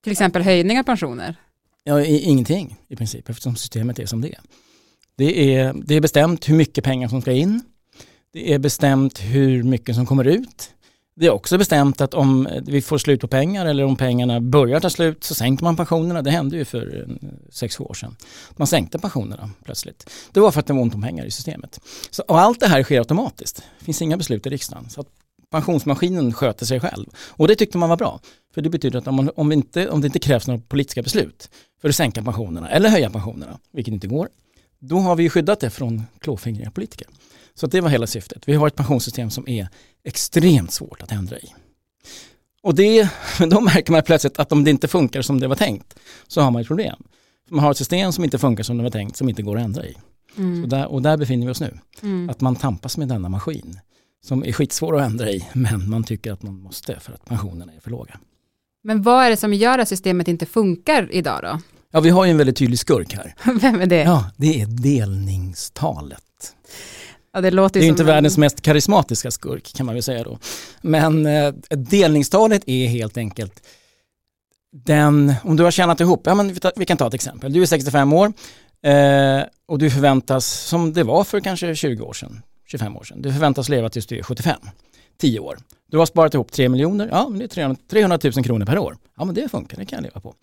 till 0.02 0.12
exempel 0.12 0.42
höjning 0.42 0.78
av 0.78 0.82
pensioner? 0.82 1.36
Ja, 1.84 2.00
i, 2.00 2.20
ingenting 2.20 2.76
i 2.88 2.96
princip 2.96 3.28
eftersom 3.28 3.56
systemet 3.56 3.98
är 3.98 4.06
som 4.06 4.20
det 4.20 4.28
är. 4.28 4.40
Det 5.16 5.54
är, 5.54 5.74
det 5.84 5.94
är 5.94 6.00
bestämt 6.00 6.48
hur 6.48 6.54
mycket 6.54 6.84
pengar 6.84 7.08
som 7.08 7.20
ska 7.20 7.32
in. 7.32 7.62
Det 8.32 8.52
är 8.52 8.58
bestämt 8.58 9.20
hur 9.20 9.62
mycket 9.62 9.94
som 9.94 10.06
kommer 10.06 10.24
ut. 10.24 10.70
Det 11.16 11.26
är 11.26 11.30
också 11.30 11.58
bestämt 11.58 12.00
att 12.00 12.14
om 12.14 12.48
vi 12.66 12.82
får 12.82 12.98
slut 12.98 13.20
på 13.20 13.28
pengar 13.28 13.66
eller 13.66 13.84
om 13.84 13.96
pengarna 13.96 14.40
börjar 14.40 14.80
ta 14.80 14.90
slut 14.90 15.24
så 15.24 15.34
sänker 15.34 15.64
man 15.64 15.76
pensionerna. 15.76 16.22
Det 16.22 16.30
hände 16.30 16.56
ju 16.56 16.64
för 16.64 17.00
eh, 17.00 17.28
6-7 17.50 17.82
år 17.82 17.94
sedan. 17.94 18.16
Man 18.56 18.66
sänkte 18.66 18.98
pensionerna 18.98 19.50
plötsligt. 19.64 20.10
Det 20.32 20.40
var 20.40 20.50
för 20.50 20.60
att 20.60 20.66
det 20.66 20.72
var 20.72 20.82
ont 20.82 20.94
om 20.94 21.02
pengar 21.02 21.24
i 21.24 21.30
systemet. 21.30 21.80
Så, 22.10 22.22
och 22.22 22.40
allt 22.40 22.60
det 22.60 22.66
här 22.66 22.82
sker 22.82 22.98
automatiskt. 22.98 23.62
Det 23.78 23.84
finns 23.84 24.02
inga 24.02 24.16
beslut 24.16 24.46
i 24.46 24.50
riksdagen. 24.50 24.90
Så 24.90 25.00
att 25.00 25.08
pensionsmaskinen 25.50 26.32
sköter 26.32 26.66
sig 26.66 26.80
själv. 26.80 27.06
Och 27.16 27.48
det 27.48 27.56
tyckte 27.56 27.78
man 27.78 27.88
var 27.88 27.96
bra. 27.96 28.20
För 28.54 28.62
det 28.62 28.70
betyder 28.70 28.98
att 28.98 29.06
om, 29.06 29.14
man, 29.14 29.30
om, 29.36 29.52
inte, 29.52 29.88
om 29.88 30.00
det 30.00 30.06
inte 30.06 30.18
krävs 30.18 30.46
några 30.46 30.60
politiska 30.68 31.02
beslut 31.02 31.50
för 31.80 31.88
att 31.88 31.96
sänka 31.96 32.22
pensionerna 32.22 32.70
eller 32.70 32.88
höja 32.88 33.10
pensionerna, 33.10 33.58
vilket 33.72 33.94
inte 33.94 34.06
går, 34.06 34.28
då 34.78 34.98
har 34.98 35.16
vi 35.16 35.30
skyddat 35.30 35.60
det 35.60 35.70
från 35.70 36.02
klåfingriga 36.20 36.70
politiker. 36.70 37.06
Så 37.60 37.66
det 37.66 37.80
var 37.80 37.88
hela 37.88 38.06
syftet. 38.06 38.48
Vi 38.48 38.54
har 38.54 38.66
ett 38.66 38.74
pensionssystem 38.74 39.30
som 39.30 39.48
är 39.48 39.68
extremt 40.04 40.72
svårt 40.72 41.02
att 41.02 41.12
ändra 41.12 41.38
i. 41.38 41.54
Och 42.62 42.74
det, 42.74 43.08
då 43.50 43.60
märker 43.60 43.92
man 43.92 44.02
plötsligt 44.02 44.38
att 44.38 44.52
om 44.52 44.64
det 44.64 44.70
inte 44.70 44.88
funkar 44.88 45.22
som 45.22 45.40
det 45.40 45.48
var 45.48 45.56
tänkt 45.56 45.94
så 46.28 46.40
har 46.40 46.50
man 46.50 46.62
ett 46.62 46.68
problem. 46.68 47.02
Man 47.50 47.64
har 47.64 47.70
ett 47.70 47.76
system 47.76 48.12
som 48.12 48.24
inte 48.24 48.38
funkar 48.38 48.64
som 48.64 48.76
det 48.76 48.82
var 48.82 48.90
tänkt 48.90 49.16
som 49.16 49.28
inte 49.28 49.42
går 49.42 49.56
att 49.56 49.64
ändra 49.64 49.84
i. 49.84 49.96
Mm. 50.36 50.62
Och, 50.62 50.68
där, 50.68 50.86
och 50.86 51.02
där 51.02 51.16
befinner 51.16 51.46
vi 51.46 51.52
oss 51.52 51.60
nu. 51.60 51.78
Mm. 52.02 52.30
Att 52.30 52.40
man 52.40 52.56
tampas 52.56 52.96
med 52.96 53.08
denna 53.08 53.28
maskin 53.28 53.80
som 54.24 54.44
är 54.44 54.52
skitsvår 54.52 54.96
att 54.96 55.06
ändra 55.06 55.30
i 55.30 55.48
men 55.52 55.90
man 55.90 56.04
tycker 56.04 56.32
att 56.32 56.42
man 56.42 56.60
måste 56.60 57.00
för 57.00 57.12
att 57.12 57.24
pensionerna 57.24 57.72
är 57.72 57.80
för 57.80 57.90
låga. 57.90 58.18
Men 58.84 59.02
vad 59.02 59.24
är 59.24 59.30
det 59.30 59.36
som 59.36 59.54
gör 59.54 59.78
att 59.78 59.88
systemet 59.88 60.28
inte 60.28 60.46
funkar 60.46 61.08
idag 61.12 61.40
då? 61.42 61.60
Ja, 61.90 62.00
vi 62.00 62.10
har 62.10 62.24
ju 62.24 62.30
en 62.30 62.36
väldigt 62.36 62.56
tydlig 62.56 62.78
skurk 62.78 63.14
här. 63.14 63.34
Vem 63.60 63.80
är 63.80 63.86
det? 63.86 64.02
Ja, 64.02 64.30
det 64.36 64.60
är 64.60 64.66
delningstalet. 64.66 66.22
Ja, 67.32 67.40
det 67.40 67.50
Det 67.50 67.56
är 67.56 67.82
inte 67.82 67.98
som 67.98 68.06
världens 68.06 68.38
mest 68.38 68.60
karismatiska 68.60 69.30
skurk 69.30 69.72
kan 69.74 69.86
man 69.86 69.94
väl 69.94 70.02
säga 70.02 70.22
då. 70.22 70.38
Men 70.82 71.26
eh, 71.26 71.52
delningstalet 71.70 72.62
är 72.66 72.86
helt 72.86 73.16
enkelt 73.16 73.62
den, 74.72 75.34
om 75.44 75.56
du 75.56 75.64
har 75.64 75.70
tjänat 75.70 76.00
ihop, 76.00 76.22
ja 76.24 76.34
men 76.34 76.52
vi, 76.52 76.60
tar, 76.60 76.72
vi 76.76 76.86
kan 76.86 76.96
ta 76.96 77.06
ett 77.06 77.14
exempel. 77.14 77.52
Du 77.52 77.62
är 77.62 77.66
65 77.66 78.12
år 78.12 78.32
eh, 78.82 79.42
och 79.66 79.78
du 79.78 79.90
förväntas, 79.90 80.46
som 80.46 80.92
det 80.92 81.02
var 81.02 81.24
för 81.24 81.40
kanske 81.40 81.74
20 81.74 82.04
år 82.04 82.12
sedan, 82.12 82.42
25 82.66 82.96
år 82.96 83.04
sedan, 83.04 83.22
du 83.22 83.32
förväntas 83.32 83.68
leva 83.68 83.88
tills 83.88 84.06
du 84.06 84.18
är 84.18 84.22
75, 84.22 84.60
10 85.18 85.40
år. 85.40 85.58
Du 85.90 85.98
har 85.98 86.06
sparat 86.06 86.34
ihop 86.34 86.52
3 86.52 86.68
miljoner, 86.68 87.08
ja 87.12 87.28
men 87.28 87.38
det 87.38 87.44
är 87.44 87.48
300, 87.48 87.76
300 87.90 88.18
000 88.24 88.44
kronor 88.44 88.66
per 88.66 88.78
år. 88.78 88.96
Ja 89.16 89.24
men 89.24 89.34
det 89.34 89.48
funkar, 89.48 89.76
det 89.76 89.86
kan 89.86 89.96
jag 89.96 90.02
leva 90.02 90.20
på. 90.20 90.34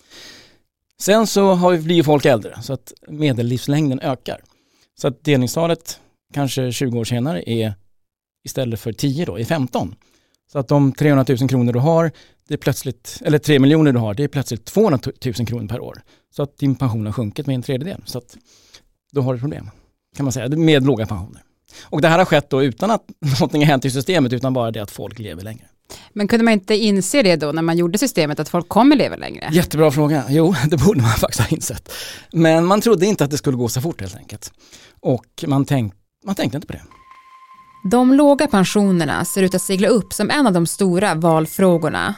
Sen 0.99 1.27
så 1.27 1.53
har, 1.53 1.77
blir 1.77 1.95
ju 1.95 2.03
folk 2.03 2.25
äldre 2.25 2.61
så 2.61 2.73
att 2.73 2.93
medellivslängden 3.07 3.99
ökar. 3.99 4.41
Så 5.01 5.07
att 5.07 5.23
delningstalet 5.23 5.99
kanske 6.33 6.71
20 6.71 6.99
år 6.99 7.05
senare 7.05 7.49
är 7.49 7.73
istället 8.45 8.79
för 8.79 8.93
10 8.93 9.25
då, 9.25 9.39
är 9.39 9.45
15. 9.45 9.95
Så 10.51 10.59
att 10.59 10.67
de 10.67 10.93
300 10.93 11.25
000 11.39 11.49
kronor 11.49 11.73
du 11.73 11.79
har, 11.79 12.11
det 12.47 12.53
är 12.53 12.57
plötsligt, 12.57 13.21
eller 13.25 13.37
3 13.37 13.59
miljoner 13.59 13.93
du 13.93 13.99
har, 13.99 14.13
det 14.13 14.23
är 14.23 14.27
plötsligt 14.27 14.65
200 14.65 14.99
000 15.25 15.33
kronor 15.33 15.67
per 15.67 15.79
år. 15.79 16.01
Så 16.35 16.43
att 16.43 16.57
din 16.57 16.75
pension 16.75 17.05
har 17.05 17.13
sjunkit 17.13 17.47
med 17.47 17.55
en 17.55 17.61
tredjedel. 17.61 18.01
Så 18.05 18.17
att 18.17 18.37
då 19.11 19.21
har 19.21 19.33
du 19.33 19.39
problem, 19.39 19.69
kan 20.15 20.25
man 20.25 20.31
säga, 20.31 20.49
med 20.49 20.85
låga 20.85 21.05
pensioner. 21.05 21.41
Och 21.83 22.01
det 22.01 22.07
här 22.07 22.17
har 22.17 22.25
skett 22.25 22.49
då 22.49 22.63
utan 22.63 22.91
att 22.91 23.03
någonting 23.39 23.61
har 23.61 23.67
hänt 23.67 23.85
i 23.85 23.91
systemet, 23.91 24.33
utan 24.33 24.53
bara 24.53 24.71
det 24.71 24.79
att 24.79 24.91
folk 24.91 25.19
lever 25.19 25.43
längre. 25.43 25.65
Men 26.13 26.27
kunde 26.27 26.45
man 26.45 26.53
inte 26.53 26.75
inse 26.75 27.23
det 27.23 27.35
då 27.35 27.51
när 27.51 27.61
man 27.61 27.77
gjorde 27.77 27.97
systemet 27.97 28.39
att 28.39 28.49
folk 28.49 28.69
kommer 28.69 28.95
leva 28.95 29.15
längre? 29.15 29.49
Jättebra 29.51 29.91
fråga. 29.91 30.23
Jo, 30.29 30.55
det 30.69 30.77
borde 30.77 31.01
man 31.01 31.11
faktiskt 31.11 31.39
ha 31.39 31.55
insett. 31.55 31.91
Men 32.31 32.65
man 32.65 32.81
trodde 32.81 33.05
inte 33.05 33.23
att 33.23 33.31
det 33.31 33.37
skulle 33.37 33.57
gå 33.57 33.69
så 33.69 33.81
fort 33.81 34.01
helt 34.01 34.15
enkelt. 34.15 34.53
Och 34.99 35.45
man, 35.47 35.65
tänk, 35.65 35.93
man 36.25 36.35
tänkte 36.35 36.57
inte 36.57 36.67
på 36.67 36.73
det. 36.73 36.83
De 37.89 38.13
låga 38.13 38.47
pensionerna 38.47 39.25
ser 39.25 39.43
ut 39.43 39.55
att 39.55 39.61
segla 39.61 39.87
upp 39.87 40.13
som 40.13 40.29
en 40.29 40.47
av 40.47 40.53
de 40.53 40.67
stora 40.67 41.15
valfrågorna. 41.15 42.15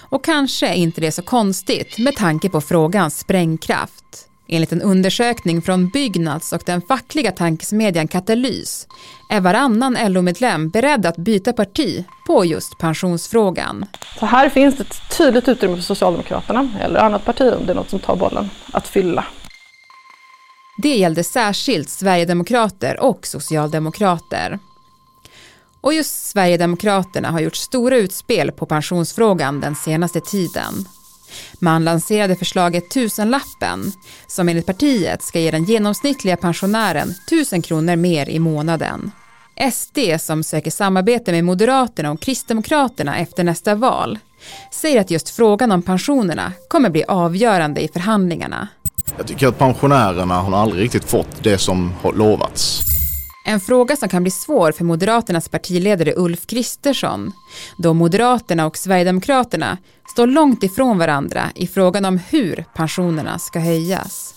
Och 0.00 0.24
kanske 0.24 0.68
är 0.68 0.74
inte 0.74 1.00
det 1.00 1.12
så 1.12 1.22
konstigt 1.22 1.98
med 1.98 2.16
tanke 2.16 2.48
på 2.48 2.60
frågans 2.60 3.18
sprängkraft. 3.18 4.28
Enligt 4.48 4.72
en 4.72 4.82
undersökning 4.82 5.62
från 5.62 5.88
Byggnads 5.88 6.52
och 6.52 6.62
den 6.66 6.82
fackliga 6.82 7.32
tankesmedjan 7.32 8.08
Katalys 8.08 8.86
är 9.30 9.40
varannan 9.40 9.96
LO-medlem 10.12 10.70
beredd 10.70 11.06
att 11.06 11.16
byta 11.16 11.52
parti 11.52 12.04
på 12.26 12.44
just 12.44 12.78
pensionsfrågan. 12.78 13.86
Så 14.18 14.26
här 14.26 14.48
finns 14.48 14.76
det 14.76 14.82
ett 14.82 15.16
tydligt 15.18 15.48
utrymme 15.48 15.76
för 15.76 15.82
Socialdemokraterna 15.82 16.68
eller 16.80 17.00
annat 17.00 17.24
parti 17.24 17.52
om 17.60 17.66
det 17.66 17.72
är 17.72 17.76
något 17.76 17.90
som 17.90 17.98
tar 17.98 18.16
bollen 18.16 18.50
att 18.72 18.88
fylla. 18.88 19.24
Det 20.76 20.96
gällde 20.96 21.24
särskilt 21.24 21.88
Sverigedemokrater 21.88 23.00
och 23.00 23.26
Socialdemokrater. 23.26 24.58
Och 25.80 25.94
just 25.94 26.28
Sverigedemokraterna 26.28 27.30
har 27.30 27.40
gjort 27.40 27.56
stora 27.56 27.96
utspel 27.96 28.52
på 28.52 28.66
pensionsfrågan 28.66 29.60
den 29.60 29.74
senaste 29.74 30.20
tiden. 30.20 30.88
Man 31.60 31.84
lanserade 31.84 32.36
förslaget 32.36 32.90
tusenlappen 32.90 33.92
som 34.26 34.48
enligt 34.48 34.66
partiet 34.66 35.22
ska 35.22 35.40
ge 35.40 35.50
den 35.50 35.64
genomsnittliga 35.64 36.36
pensionären 36.36 37.14
tusen 37.30 37.62
kronor 37.62 37.96
mer 37.96 38.28
i 38.28 38.38
månaden. 38.38 39.10
SD 39.72 39.98
som 40.20 40.42
söker 40.42 40.70
samarbete 40.70 41.32
med 41.32 41.44
Moderaterna 41.44 42.10
och 42.10 42.20
Kristdemokraterna 42.20 43.18
efter 43.18 43.44
nästa 43.44 43.74
val 43.74 44.18
säger 44.72 45.00
att 45.00 45.10
just 45.10 45.30
frågan 45.30 45.72
om 45.72 45.82
pensionerna 45.82 46.52
kommer 46.68 46.90
bli 46.90 47.04
avgörande 47.04 47.80
i 47.80 47.88
förhandlingarna. 47.88 48.68
Jag 49.16 49.26
tycker 49.26 49.46
att 49.46 49.58
pensionärerna 49.58 50.34
har 50.34 50.58
aldrig 50.58 50.84
riktigt 50.84 51.04
fått 51.04 51.42
det 51.42 51.58
som 51.58 51.92
har 52.02 52.12
lovats. 52.12 52.80
En 53.46 53.60
fråga 53.60 53.96
som 53.96 54.08
kan 54.08 54.22
bli 54.22 54.30
svår 54.30 54.72
för 54.72 54.84
Moderaternas 54.84 55.48
partiledare 55.48 56.12
Ulf 56.16 56.46
Kristersson, 56.46 57.32
då 57.76 57.94
Moderaterna 57.94 58.66
och 58.66 58.76
Sverigedemokraterna 58.76 59.78
står 60.12 60.26
långt 60.26 60.62
ifrån 60.62 60.98
varandra 60.98 61.42
i 61.54 61.66
frågan 61.66 62.04
om 62.04 62.20
hur 62.28 62.64
pensionerna 62.74 63.38
ska 63.38 63.58
höjas. 63.58 64.34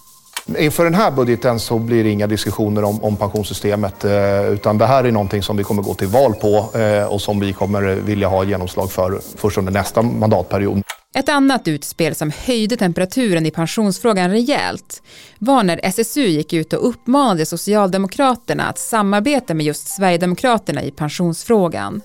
Inför 0.58 0.84
den 0.84 0.94
här 0.94 1.12
budgeten 1.12 1.60
så 1.60 1.80
blir 1.80 2.04
det 2.04 2.10
inga 2.10 2.28
diskussioner 2.28 2.84
om, 2.84 3.04
om 3.04 3.16
pensionssystemet 3.16 4.06
eh, 4.06 4.46
utan 4.46 4.78
det 4.78 4.86
här 4.86 5.04
är 5.04 5.12
någonting 5.12 5.44
som 5.44 5.58
vi 5.58 5.64
kommer 5.64 5.84
gå 5.84 5.94
till 5.94 6.08
val 6.08 6.34
på 6.34 6.80
eh, 6.80 7.06
och 7.06 7.22
som 7.22 7.40
vi 7.40 7.54
kommer 7.54 7.82
vilja 7.82 8.28
ha 8.28 8.44
genomslag 8.44 8.92
för 8.92 9.22
först 9.36 9.58
under 9.58 9.72
nästa 9.72 10.02
mandatperiod. 10.02 10.84
Ett 11.16 11.30
annat 11.30 11.68
utspel 11.68 12.16
som 12.16 12.32
höjde 12.46 12.78
temperaturen 12.78 13.46
i 13.46 13.52
pensionsfrågan 13.52 14.32
rejält 14.32 15.04
var 15.40 15.64
när 15.64 15.80
SSU 15.84 16.26
gick 16.26 16.54
ut 16.54 16.74
och 16.74 16.90
uppmanade 16.90 17.46
Socialdemokraterna 17.46 18.64
att 18.64 18.78
samarbeta 18.78 19.54
med 19.54 19.66
just 19.66 19.88
Sverigedemokraterna 19.88 20.84
i 20.84 20.92
pensionsfrågan. 20.92 22.02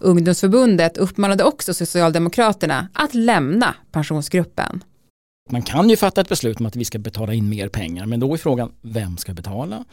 Ungdomsförbundet 0.00 0.96
uppmanade 0.96 1.44
också 1.44 1.74
Socialdemokraterna 1.74 2.88
att 2.92 3.14
lämna 3.14 3.74
pensionsgruppen. 3.92 4.84
Man 5.50 5.62
kan 5.62 5.90
ju 5.90 5.96
fatta 5.96 6.20
ett 6.20 6.28
beslut 6.28 6.60
om 6.60 6.66
att 6.66 6.76
vi 6.76 6.84
ska 6.84 6.98
betala 6.98 7.34
in 7.34 7.48
mer 7.48 7.68
pengar, 7.68 8.06
men 8.06 8.20
då 8.20 8.34
är 8.34 8.38
frågan 8.38 8.72
vem 8.82 9.16
ska 9.16 9.34
betala? 9.34 9.84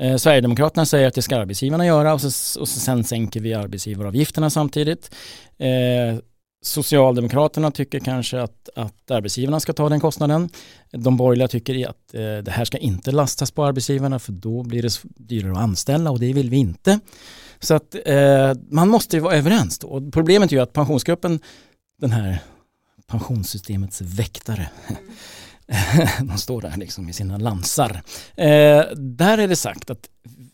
Eh, 0.00 0.16
Sverigedemokraterna 0.16 0.86
säger 0.86 1.08
att 1.08 1.14
det 1.14 1.22
ska 1.22 1.36
arbetsgivarna 1.36 1.86
göra 1.86 2.14
och, 2.14 2.20
så, 2.20 2.60
och 2.60 2.68
så 2.68 2.80
sen 2.80 3.04
sänker 3.04 3.40
vi 3.40 3.54
arbetsgivaravgifterna 3.54 4.50
samtidigt. 4.50 5.14
Eh, 5.58 6.18
Socialdemokraterna 6.62 7.70
tycker 7.70 8.00
kanske 8.00 8.40
att, 8.40 8.68
att 8.76 9.10
arbetsgivarna 9.10 9.60
ska 9.60 9.72
ta 9.72 9.88
den 9.88 10.00
kostnaden. 10.00 10.48
De 10.90 11.16
borgerliga 11.16 11.48
tycker 11.48 11.88
att 11.88 12.14
eh, 12.14 12.20
det 12.20 12.50
här 12.50 12.64
ska 12.64 12.78
inte 12.78 13.10
lastas 13.12 13.50
på 13.50 13.64
arbetsgivarna 13.64 14.18
för 14.18 14.32
då 14.32 14.62
blir 14.62 14.82
det 14.82 15.00
dyrare 15.04 15.52
att 15.52 15.58
anställa 15.58 16.10
och 16.10 16.20
det 16.20 16.32
vill 16.32 16.50
vi 16.50 16.56
inte. 16.56 17.00
Så 17.60 17.74
att 17.74 17.96
eh, 18.06 18.52
man 18.70 18.88
måste 18.88 19.16
ju 19.16 19.20
vara 19.20 19.34
överens 19.34 19.78
då. 19.78 19.88
Och 19.88 20.12
problemet 20.12 20.52
är 20.52 20.56
ju 20.56 20.62
att 20.62 20.72
pensionsgruppen, 20.72 21.40
den 22.00 22.10
här 22.10 22.42
pensionssystemets 23.06 24.00
väktare, 24.00 24.70
de 26.18 26.38
står 26.38 26.62
där 26.62 26.76
liksom 26.76 27.08
i 27.08 27.12
sina 27.12 27.38
lansar. 27.38 28.02
Eh, 28.36 28.84
där 28.96 29.38
är 29.38 29.48
det 29.48 29.56
sagt 29.56 29.90
att 29.90 30.08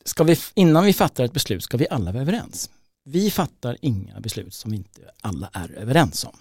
ska 0.04 0.24
vi, 0.24 0.36
innan 0.54 0.84
vi 0.84 0.92
fattar 0.92 1.24
ett 1.24 1.32
beslut 1.32 1.62
ska 1.62 1.76
vi 1.76 1.86
alla 1.90 2.12
vara 2.12 2.22
överens. 2.22 2.70
Vi 3.08 3.30
fattar 3.30 3.76
inga 3.80 4.20
beslut 4.20 4.54
som 4.54 4.74
inte 4.74 5.00
alla 5.20 5.50
är 5.52 5.72
överens 5.72 6.24
om. 6.24 6.36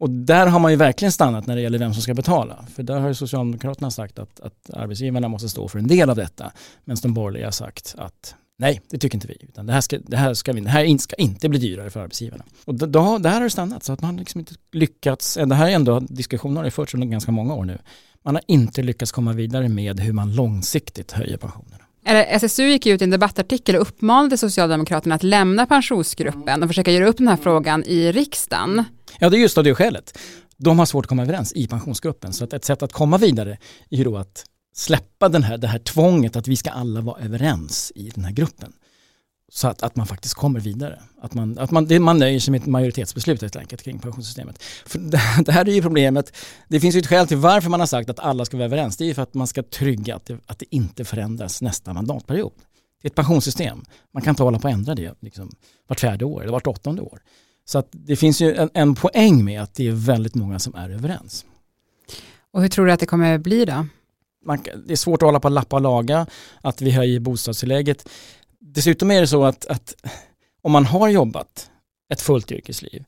Och 0.00 0.10
där 0.10 0.46
har 0.46 0.58
man 0.58 0.70
ju 0.70 0.76
verkligen 0.76 1.12
stannat 1.12 1.46
när 1.46 1.56
det 1.56 1.62
gäller 1.62 1.78
vem 1.78 1.94
som 1.94 2.02
ska 2.02 2.14
betala. 2.14 2.64
För 2.74 2.82
där 2.82 3.00
har 3.00 3.08
ju 3.08 3.14
Socialdemokraterna 3.14 3.90
sagt 3.90 4.18
att, 4.18 4.40
att 4.40 4.70
arbetsgivarna 4.70 5.28
måste 5.28 5.48
stå 5.48 5.68
för 5.68 5.78
en 5.78 5.86
del 5.86 6.10
av 6.10 6.16
detta. 6.16 6.52
Medan 6.84 6.98
de 7.02 7.14
borgerliga 7.14 7.46
har 7.46 7.52
sagt 7.52 7.94
att 7.98 8.34
nej, 8.58 8.80
det 8.90 8.98
tycker 8.98 9.16
inte 9.16 9.28
vi. 9.28 9.36
Utan 9.40 9.66
det 9.66 9.72
här 9.72 9.80
ska, 9.80 9.98
det 9.98 10.16
här 10.16 10.34
ska, 10.34 10.52
vi, 10.52 10.60
det 10.60 10.70
här 10.70 10.98
ska 10.98 11.16
inte 11.16 11.48
bli 11.48 11.58
dyrare 11.58 11.90
för 11.90 12.00
arbetsgivarna. 12.00 12.44
Och 12.64 12.74
då, 12.74 12.86
då, 12.86 13.18
där 13.18 13.30
har 13.30 13.40
det 13.40 13.50
stannat. 13.50 13.84
Så 13.84 13.92
att 13.92 14.02
man 14.02 14.16
liksom 14.16 14.38
inte 14.38 14.54
lyckats, 14.72 15.36
eh, 15.36 15.46
det 15.46 15.54
här 15.54 15.68
är 15.68 15.74
ändå, 15.74 16.00
diskussioner 16.00 16.62
har 16.62 16.70
förts 16.70 16.94
under 16.94 17.06
ganska 17.06 17.32
många 17.32 17.54
år 17.54 17.64
nu. 17.64 17.78
Man 18.22 18.34
har 18.34 18.42
inte 18.46 18.82
lyckats 18.82 19.12
komma 19.12 19.32
vidare 19.32 19.68
med 19.68 20.00
hur 20.00 20.12
man 20.12 20.34
långsiktigt 20.34 21.12
höjer 21.12 21.36
pensionerna. 21.36 21.84
SSU 22.06 22.68
gick 22.68 22.86
ut 22.86 23.00
i 23.00 23.04
en 23.04 23.10
debattartikel 23.10 23.76
och 23.76 23.82
uppmanade 23.82 24.36
Socialdemokraterna 24.36 25.14
att 25.14 25.22
lämna 25.22 25.66
pensionsgruppen 25.66 26.62
och 26.62 26.68
försöka 26.68 26.90
göra 26.90 27.06
upp 27.06 27.16
den 27.16 27.28
här 27.28 27.36
frågan 27.36 27.84
i 27.84 28.12
riksdagen. 28.12 28.84
Ja, 29.18 29.30
det 29.30 29.36
är 29.36 29.40
just 29.40 29.58
av 29.58 29.64
det 29.64 29.74
skälet. 29.74 30.18
De 30.56 30.78
har 30.78 30.86
svårt 30.86 31.04
att 31.04 31.08
komma 31.08 31.22
överens 31.22 31.52
i 31.52 31.66
pensionsgruppen. 31.66 32.32
Så 32.32 32.44
att 32.44 32.52
ett 32.52 32.64
sätt 32.64 32.82
att 32.82 32.92
komma 32.92 33.18
vidare 33.18 33.58
är 33.90 33.96
ju 33.96 34.04
då 34.04 34.16
att 34.16 34.44
släppa 34.74 35.28
den 35.28 35.42
här, 35.42 35.58
det 35.58 35.66
här 35.66 35.78
tvånget 35.78 36.36
att 36.36 36.48
vi 36.48 36.56
ska 36.56 36.70
alla 36.70 37.00
vara 37.00 37.20
överens 37.20 37.92
i 37.94 38.10
den 38.14 38.24
här 38.24 38.32
gruppen. 38.32 38.72
Så 39.52 39.68
att, 39.68 39.82
att 39.82 39.96
man 39.96 40.06
faktiskt 40.06 40.34
kommer 40.34 40.60
vidare. 40.60 41.02
Att 41.20 41.34
man, 41.34 41.58
att 41.58 41.70
man, 41.70 41.86
det, 41.86 42.00
man 42.00 42.18
nöjer 42.18 42.40
sig 42.40 42.52
med 42.52 42.60
ett 42.60 42.66
majoritetsbeslut 42.66 43.42
helt 43.42 43.56
enkelt 43.56 43.82
kring 43.82 43.98
pensionssystemet. 43.98 44.62
För 44.62 44.98
det, 44.98 45.20
det, 45.44 45.52
här 45.52 45.68
är 45.68 45.72
ju 45.72 45.82
problemet. 45.82 46.36
Det 46.68 46.80
finns 46.80 46.94
ju 46.94 46.98
ett 46.98 47.06
skäl 47.06 47.26
till 47.26 47.36
varför 47.36 47.70
man 47.70 47.80
har 47.80 47.86
sagt 47.86 48.10
att 48.10 48.18
alla 48.18 48.44
ska 48.44 48.56
vara 48.56 48.64
överens. 48.64 48.96
Det 48.96 49.04
är 49.04 49.06
ju 49.06 49.14
för 49.14 49.22
att 49.22 49.34
man 49.34 49.46
ska 49.46 49.62
trygga 49.62 50.16
att 50.16 50.26
det, 50.26 50.38
att 50.46 50.58
det 50.58 50.74
inte 50.74 51.04
förändras 51.04 51.62
nästa 51.62 51.92
mandatperiod. 51.92 52.52
Det 53.02 53.06
är 53.06 53.10
ett 53.10 53.16
pensionssystem. 53.16 53.84
Man 54.14 54.22
kan 54.22 54.32
inte 54.32 54.42
hålla 54.42 54.58
på 54.58 54.68
att 54.68 54.74
ändra 54.74 54.94
det 54.94 55.14
liksom, 55.20 55.50
vart 55.86 56.00
fjärde 56.00 56.24
år 56.24 56.42
eller 56.42 56.52
vart 56.52 56.66
åttonde 56.66 57.02
år. 57.02 57.20
Så 57.64 57.78
att 57.78 57.88
det 57.90 58.16
finns 58.16 58.40
ju 58.40 58.54
en, 58.54 58.70
en 58.74 58.94
poäng 58.94 59.44
med 59.44 59.62
att 59.62 59.74
det 59.74 59.88
är 59.88 59.92
väldigt 59.92 60.34
många 60.34 60.58
som 60.58 60.74
är 60.74 60.90
överens. 60.90 61.44
Och 62.52 62.62
hur 62.62 62.68
tror 62.68 62.86
du 62.86 62.92
att 62.92 63.00
det 63.00 63.06
kommer 63.06 63.38
bli 63.38 63.64
då? 63.64 63.86
Man, 64.44 64.58
det 64.86 64.92
är 64.92 64.96
svårt 64.96 65.22
att 65.22 65.26
hålla 65.26 65.40
på 65.40 65.48
att 65.48 65.54
lappa 65.54 65.76
och 65.76 65.82
laga, 65.82 66.26
att 66.60 66.80
vi 66.80 66.90
höjer 66.90 67.20
bostadstillägget 67.20 68.08
dessutom 68.60 69.10
är 69.10 69.20
det 69.20 69.26
så 69.26 69.44
att, 69.44 69.66
att 69.66 69.94
om 70.62 70.72
man 70.72 70.86
har 70.86 71.08
jobbat 71.08 71.70
ett 72.12 72.20
fullt 72.20 72.52
yrkesliv 72.52 73.04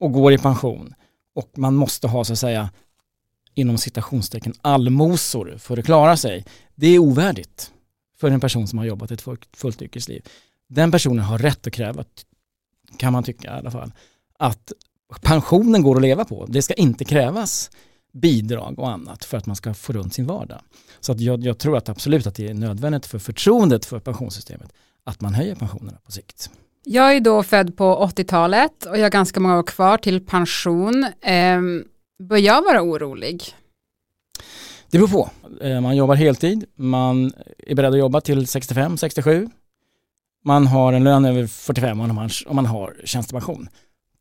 och 0.00 0.12
går 0.12 0.32
i 0.32 0.38
pension 0.38 0.94
och 1.34 1.58
man 1.58 1.74
måste 1.74 2.08
ha 2.08 2.24
så 2.24 2.32
att 2.32 2.38
säga 2.38 2.70
inom 3.54 3.78
citationstecken 3.78 4.54
allmosor 4.62 5.56
för 5.58 5.78
att 5.78 5.84
klara 5.84 6.16
sig. 6.16 6.44
Det 6.74 6.86
är 6.86 6.98
ovärdigt 6.98 7.72
för 8.16 8.30
en 8.30 8.40
person 8.40 8.68
som 8.68 8.78
har 8.78 8.86
jobbat 8.86 9.10
ett 9.10 9.22
fullt 9.52 9.82
yrkesliv. 9.82 10.28
Den 10.68 10.90
personen 10.90 11.24
har 11.24 11.38
rätt 11.38 11.66
att 11.66 11.72
kräva, 11.72 12.04
kan 12.96 13.12
man 13.12 13.24
tycka 13.24 13.48
i 13.48 13.58
alla 13.58 13.70
fall, 13.70 13.92
att 14.38 14.72
pensionen 15.20 15.82
går 15.82 15.96
att 15.96 16.02
leva 16.02 16.24
på. 16.24 16.46
Det 16.46 16.62
ska 16.62 16.74
inte 16.74 17.04
krävas 17.04 17.70
bidrag 18.12 18.78
och 18.78 18.90
annat 18.90 19.24
för 19.24 19.38
att 19.38 19.46
man 19.46 19.56
ska 19.56 19.74
få 19.74 19.92
runt 19.92 20.14
sin 20.14 20.26
vardag. 20.26 20.60
Så 21.00 21.12
att 21.12 21.20
jag, 21.20 21.44
jag 21.44 21.58
tror 21.58 21.76
att 21.76 21.88
absolut 21.88 22.26
att 22.26 22.34
det 22.34 22.48
är 22.48 22.54
nödvändigt 22.54 23.06
för 23.06 23.18
förtroendet 23.18 23.84
för 23.84 23.98
pensionssystemet 23.98 24.72
att 25.04 25.20
man 25.20 25.34
höjer 25.34 25.54
pensionerna 25.54 25.98
på 26.04 26.12
sikt. 26.12 26.50
Jag 26.84 27.16
är 27.16 27.20
då 27.20 27.42
född 27.42 27.76
på 27.76 28.06
80-talet 28.06 28.84
och 28.86 28.98
jag 28.98 29.02
har 29.02 29.10
ganska 29.10 29.40
många 29.40 29.58
år 29.58 29.62
kvar 29.62 29.98
till 29.98 30.26
pension. 30.26 31.04
Eh, 31.20 31.60
bör 32.18 32.36
jag 32.36 32.62
vara 32.62 32.82
orolig? 32.82 33.42
Det 34.90 34.98
beror 34.98 35.08
på. 35.08 35.30
Eh, 35.60 35.80
man 35.80 35.96
jobbar 35.96 36.14
heltid, 36.14 36.64
man 36.74 37.32
är 37.58 37.74
beredd 37.74 37.92
att 37.92 37.98
jobba 37.98 38.20
till 38.20 38.46
65, 38.46 38.96
67. 38.96 39.48
Man 40.44 40.66
har 40.66 40.92
en 40.92 41.04
lön 41.04 41.24
över 41.24 41.46
45 41.46 42.00
om 42.00 42.14
man, 42.14 42.30
om 42.46 42.56
man 42.56 42.66
har 42.66 42.96
tjänstepension. 43.04 43.68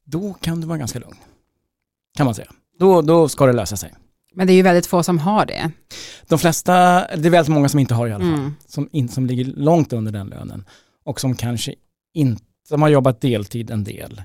Då 0.05 0.33
kan 0.33 0.61
du 0.61 0.67
vara 0.67 0.77
ganska 0.77 0.99
lugn. 0.99 1.17
Kan 2.17 2.25
man 2.25 2.35
säga. 2.35 2.51
Då, 2.79 3.01
då 3.01 3.29
ska 3.29 3.45
det 3.45 3.53
lösa 3.53 3.77
sig. 3.77 3.93
Men 4.39 4.47
det 4.47 4.53
är 4.53 4.55
ju 4.55 4.61
väldigt 4.61 4.87
få 4.87 5.03
som 5.03 5.19
har 5.19 5.45
det. 5.45 5.71
De 6.27 6.39
flesta, 6.39 6.73
det 7.15 7.27
är 7.27 7.29
väldigt 7.29 7.53
många 7.53 7.69
som 7.69 7.79
inte 7.79 7.93
har 7.93 8.07
i 8.07 8.11
alla 8.11 8.23
fall. 8.23 8.33
Mm. 8.33 8.55
Som, 8.67 8.89
in, 8.91 9.09
som 9.09 9.25
ligger 9.25 9.45
långt 9.45 9.93
under 9.93 10.11
den 10.11 10.27
lönen. 10.27 10.65
Och 11.03 11.19
som 11.19 11.35
kanske 11.35 11.75
inte, 12.13 12.43
som 12.67 12.81
har 12.81 12.89
jobbat 12.89 13.21
deltid 13.21 13.71
en 13.71 13.83
del. 13.83 14.21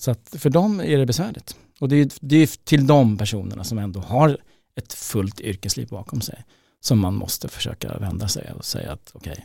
Så 0.00 0.10
att 0.10 0.34
för 0.38 0.50
dem 0.50 0.80
är 0.80 0.98
det 0.98 1.06
besvärligt. 1.06 1.56
Och 1.80 1.88
det 1.88 1.96
är, 1.96 2.10
det 2.20 2.36
är 2.36 2.46
till 2.64 2.86
de 2.86 3.18
personerna 3.18 3.64
som 3.64 3.78
ändå 3.78 4.00
har 4.00 4.38
ett 4.76 4.92
fullt 4.92 5.40
yrkesliv 5.40 5.88
bakom 5.88 6.20
sig. 6.20 6.44
Som 6.80 6.98
man 6.98 7.14
måste 7.14 7.48
försöka 7.48 7.98
vända 7.98 8.28
sig 8.28 8.52
och 8.52 8.64
säga 8.64 8.92
att 8.92 9.10
okej, 9.14 9.32
okay, 9.32 9.44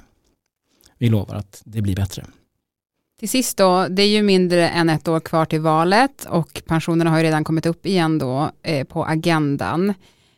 vi 0.98 1.10
lovar 1.10 1.36
att 1.36 1.62
det 1.66 1.82
blir 1.82 1.96
bättre. 1.96 2.26
Till 3.20 3.30
sist 3.30 3.58
då, 3.58 3.88
det 3.88 4.04
är 4.04 4.08
ju 4.08 4.24
mindre 4.24 4.70
än 4.70 4.90
ett 4.90 5.08
år 5.08 5.20
kvar 5.20 5.46
till 5.46 5.62
valet 5.62 6.26
och 6.30 6.62
pensionerna 6.66 7.10
har 7.10 7.18
ju 7.18 7.24
redan 7.24 7.44
kommit 7.44 7.66
upp 7.66 7.86
igen 7.86 8.18
då 8.18 8.52
eh, 8.64 8.88
på 8.88 9.06
agendan. 9.06 9.94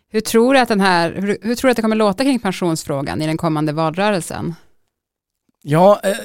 Hur 0.09 0.21
tror, 0.21 0.53
du 0.53 0.59
att 0.59 0.67
den 0.67 0.81
här, 0.81 1.11
hur, 1.11 1.37
hur, 1.41 1.55
tror 1.55 1.67
du 1.67 1.71
att 1.71 1.75
det 1.75 1.81
kommer 1.81 1.95
låta 1.95 2.23
kring 2.23 2.39
pensionsfrågan 2.39 3.21
i 3.21 3.27
den 3.27 3.37
kommande 3.37 3.73
valrörelsen? 3.73 4.55
Ja, 5.63 5.99
eh, 6.03 6.15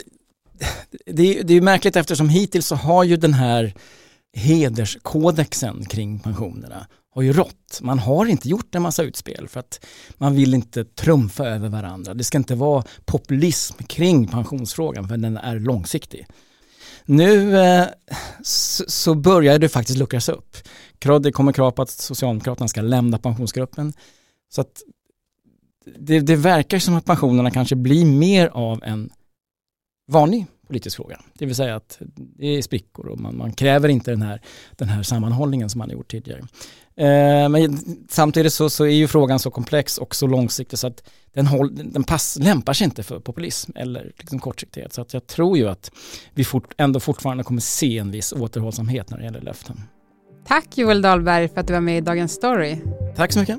det, 1.06 1.42
det 1.42 1.54
är 1.54 1.60
märkligt 1.60 1.96
eftersom 1.96 2.28
hittills 2.28 2.66
så 2.66 2.74
har 2.74 3.04
ju 3.04 3.16
den 3.16 3.34
här 3.34 3.74
hederskodexen 4.36 5.84
kring 5.84 6.18
pensionerna 6.18 6.86
har 7.16 7.22
ju 7.22 7.32
rått. 7.32 7.80
Man 7.82 7.98
har 7.98 8.26
inte 8.26 8.48
gjort 8.48 8.74
en 8.74 8.82
massa 8.82 9.02
utspel 9.02 9.48
för 9.48 9.60
att 9.60 9.86
man 10.18 10.34
vill 10.34 10.54
inte 10.54 10.84
trumfa 10.84 11.46
över 11.46 11.68
varandra. 11.68 12.14
Det 12.14 12.24
ska 12.24 12.38
inte 12.38 12.54
vara 12.54 12.84
populism 13.04 13.82
kring 13.82 14.28
pensionsfrågan 14.28 15.08
för 15.08 15.16
den 15.16 15.36
är 15.36 15.58
långsiktig. 15.58 16.26
Nu 17.04 17.58
eh, 17.58 17.86
så, 18.42 18.84
så 18.88 19.14
börjar 19.14 19.58
det 19.58 19.68
faktiskt 19.68 19.98
luckras 19.98 20.28
upp. 20.28 20.56
Det 21.22 21.32
kommer 21.32 21.52
krav 21.52 21.70
på 21.70 21.82
att 21.82 21.90
Socialdemokraterna 21.90 22.68
ska 22.68 22.80
lämna 22.80 23.18
pensionsgruppen. 23.18 23.92
Så 24.48 24.60
att 24.60 24.82
det, 25.98 26.20
det 26.20 26.36
verkar 26.36 26.78
som 26.78 26.94
att 26.94 27.04
pensionerna 27.04 27.50
kanske 27.50 27.76
blir 27.76 28.06
mer 28.06 28.46
av 28.46 28.84
en 28.84 29.10
vanlig 30.08 30.46
politisk 30.66 30.96
fråga. 30.96 31.20
Det 31.34 31.46
vill 31.46 31.54
säga 31.54 31.76
att 31.76 31.98
det 32.16 32.46
är 32.46 32.62
sprickor 32.62 33.08
och 33.08 33.20
man, 33.20 33.36
man 33.36 33.52
kräver 33.52 33.88
inte 33.88 34.10
den 34.10 34.22
här, 34.22 34.40
den 34.72 34.88
här 34.88 35.02
sammanhållningen 35.02 35.70
som 35.70 35.78
man 35.78 35.88
har 35.88 35.94
gjort 35.94 36.10
tidigare. 36.10 36.42
Eh, 36.98 37.48
men 37.48 37.78
samtidigt 38.08 38.52
så, 38.52 38.70
så, 38.70 38.84
är 38.84 38.90
ju 38.90 39.08
frågan 39.08 39.38
så 39.38 39.50
komplex 39.50 39.98
och 39.98 40.14
så 40.14 40.26
långsiktig 40.26 40.78
så 40.78 40.86
att 40.86 41.10
den, 41.34 41.46
håll, 41.46 41.92
den 41.92 42.04
pass, 42.04 42.38
lämpar 42.40 42.72
sig 42.72 42.84
inte 42.84 43.02
för 43.02 43.20
populism 43.20 43.72
eller 43.74 44.12
liksom 44.18 44.38
kortsiktighet. 44.38 44.92
Så 44.92 45.00
att 45.00 45.14
jag 45.14 45.26
tror 45.26 45.58
ju 45.58 45.68
att 45.68 45.90
vi 46.34 46.44
fort, 46.44 46.74
ändå 46.76 47.00
fortfarande 47.00 47.44
kommer 47.44 47.60
se 47.60 47.98
en 47.98 48.10
viss 48.10 48.32
återhållsamhet 48.32 49.10
när 49.10 49.18
det 49.18 49.24
gäller 49.24 49.40
löften. 49.40 49.80
Tack 50.46 50.78
Joel 50.78 51.02
Dahlberg 51.02 51.48
för 51.48 51.60
att 51.60 51.66
du 51.66 51.72
var 51.72 51.80
med 51.80 51.98
i 51.98 52.00
Dagens 52.00 52.32
Story. 52.32 52.76
Tack 53.16 53.32
så 53.32 53.40
mycket. 53.40 53.58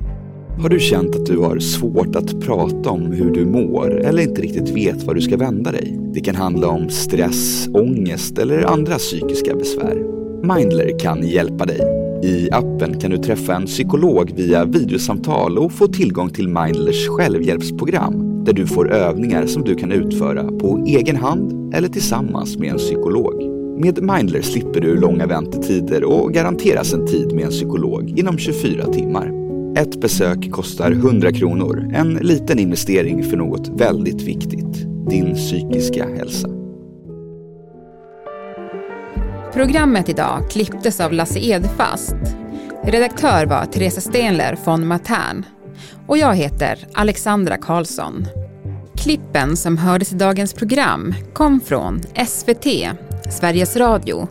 Har 0.60 0.70
du 0.70 0.79
känt 0.79 1.15
att 1.15 1.25
du 1.25 1.38
har 1.38 1.60
svårt 1.60 2.15
att 2.15 2.41
prata 2.41 2.89
om 2.89 3.12
hur 3.12 3.32
du 3.32 3.46
mår 3.46 4.00
eller 4.00 4.24
inte 4.24 4.41
riktigt 4.41 4.70
vet 4.70 5.03
var 5.03 5.13
du 5.13 5.22
ska 5.22 5.38
vända 5.38 5.72
dig? 5.72 6.00
Det 6.13 6.20
kan 6.20 6.36
handla 6.36 6.67
om 6.67 6.89
stress, 6.89 7.67
ångest 7.74 8.38
eller 8.38 8.63
andra 8.63 8.96
psykiska 8.98 9.56
besvär. 9.56 9.96
Mindler 10.41 11.00
kan 11.00 11.27
hjälpa 11.27 11.65
dig. 11.65 12.06
I 12.24 12.50
appen 12.51 13.00
kan 13.00 13.12
du 13.12 13.17
träffa 13.17 13.55
en 13.55 13.65
psykolog 13.65 14.31
via 14.36 14.65
videosamtal 14.65 15.57
och 15.57 15.71
få 15.71 15.88
tillgång 15.88 16.29
till 16.29 16.47
Mindlers 16.47 17.07
självhjälpsprogram 17.07 18.43
där 18.45 18.53
du 18.53 18.67
får 18.67 18.91
övningar 18.91 19.45
som 19.45 19.63
du 19.63 19.75
kan 19.75 19.91
utföra 19.91 20.43
på 20.43 20.83
egen 20.88 21.15
hand 21.15 21.75
eller 21.75 21.88
tillsammans 21.88 22.57
med 22.57 22.71
en 22.71 22.77
psykolog. 22.77 23.33
Med 23.79 24.03
Mindler 24.03 24.41
slipper 24.41 24.81
du 24.81 25.00
långa 25.00 25.27
väntetider 25.27 26.03
och 26.03 26.33
garanteras 26.33 26.93
en 26.93 27.07
tid 27.07 27.33
med 27.33 27.45
en 27.45 27.51
psykolog 27.51 28.19
inom 28.19 28.38
24 28.38 28.86
timmar. 28.86 29.31
Ett 29.77 30.01
besök 30.01 30.51
kostar 30.51 30.91
100 30.91 31.31
kronor, 31.31 31.91
en 31.93 32.13
liten 32.13 32.59
investering 32.59 33.24
för 33.24 33.38
något 33.38 33.67
väldigt 33.67 34.21
viktigt, 34.21 34.88
din 35.09 35.36
psykiska 35.36 36.05
hälsa. 36.17 36.56
Programmet 39.57 40.09
idag 40.09 40.49
klipptes 40.49 40.99
av 40.99 41.13
Lasse 41.13 41.39
Edfast. 41.39 42.15
Redaktör 42.83 43.45
var 43.45 43.65
Teresa 43.65 44.01
Stenler 44.01 44.57
von 44.65 44.87
Matern. 44.87 45.45
Och 46.07 46.17
jag 46.17 46.35
heter 46.35 46.87
Alexandra 46.93 47.57
Karlsson. 47.57 48.25
Klippen 48.97 49.57
som 49.57 49.77
hördes 49.77 50.13
i 50.13 50.15
dagens 50.15 50.53
program 50.53 51.13
kom 51.33 51.59
från 51.59 52.01
SVT, 52.27 52.65
Sveriges 53.31 53.77
Radio, 53.77 54.27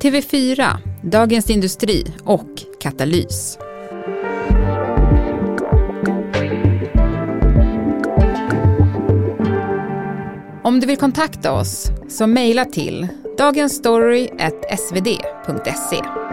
TV4, 0.00 0.66
Dagens 1.02 1.50
Industri 1.50 2.06
och 2.24 2.48
Katalys. 2.80 3.58
Om 10.64 10.80
du 10.80 10.86
vill 10.86 10.96
kontakta 10.96 11.52
oss 11.52 11.90
så 12.08 12.26
mejla 12.26 12.64
till 12.64 13.08
dagensstory.svd.se 13.42 16.31